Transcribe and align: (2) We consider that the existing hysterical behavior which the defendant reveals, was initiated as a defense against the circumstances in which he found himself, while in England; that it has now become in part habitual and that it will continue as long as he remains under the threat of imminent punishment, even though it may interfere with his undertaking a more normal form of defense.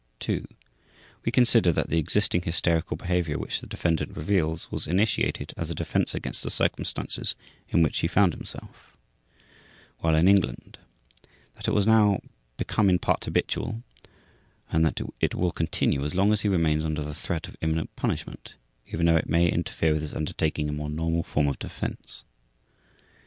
(2) 0.21 0.47
We 1.25 1.31
consider 1.31 1.71
that 1.71 1.91
the 1.91 1.99
existing 1.99 2.41
hysterical 2.41 2.97
behavior 2.97 3.37
which 3.37 3.61
the 3.61 3.67
defendant 3.67 4.17
reveals, 4.17 4.71
was 4.71 4.87
initiated 4.87 5.53
as 5.57 5.69
a 5.69 5.75
defense 5.75 6.15
against 6.15 6.41
the 6.41 6.49
circumstances 6.49 7.35
in 7.69 7.83
which 7.83 7.99
he 7.99 8.07
found 8.07 8.33
himself, 8.33 8.97
while 9.99 10.15
in 10.15 10.27
England; 10.27 10.79
that 11.53 11.67
it 11.67 11.75
has 11.75 11.85
now 11.85 12.19
become 12.57 12.89
in 12.89 12.97
part 12.97 13.23
habitual 13.25 13.83
and 14.71 14.83
that 14.83 14.99
it 15.19 15.35
will 15.35 15.51
continue 15.51 16.03
as 16.03 16.15
long 16.15 16.33
as 16.33 16.41
he 16.41 16.49
remains 16.49 16.83
under 16.83 17.03
the 17.03 17.13
threat 17.13 17.47
of 17.47 17.55
imminent 17.61 17.95
punishment, 17.95 18.55
even 18.87 19.05
though 19.05 19.17
it 19.17 19.29
may 19.29 19.49
interfere 19.51 19.93
with 19.93 20.01
his 20.01 20.15
undertaking 20.15 20.67
a 20.67 20.71
more 20.71 20.89
normal 20.89 21.21
form 21.21 21.47
of 21.47 21.59
defense. 21.59 22.23